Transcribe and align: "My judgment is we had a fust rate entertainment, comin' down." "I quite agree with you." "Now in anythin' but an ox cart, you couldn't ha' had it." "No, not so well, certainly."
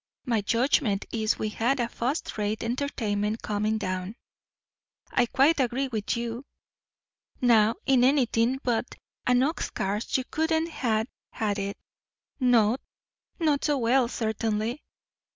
"My 0.25 0.41
judgment 0.41 1.05
is 1.11 1.37
we 1.37 1.49
had 1.49 1.79
a 1.79 1.87
fust 1.87 2.35
rate 2.39 2.63
entertainment, 2.63 3.43
comin' 3.43 3.77
down." 3.77 4.15
"I 5.11 5.27
quite 5.27 5.59
agree 5.59 5.89
with 5.89 6.17
you." 6.17 6.43
"Now 7.39 7.75
in 7.85 8.03
anythin' 8.03 8.61
but 8.63 8.95
an 9.27 9.43
ox 9.43 9.69
cart, 9.69 10.17
you 10.17 10.23
couldn't 10.31 10.71
ha' 10.71 11.03
had 11.31 11.59
it." 11.59 11.77
"No, 12.39 12.77
not 13.39 13.63
so 13.63 13.77
well, 13.77 14.07
certainly." 14.07 14.81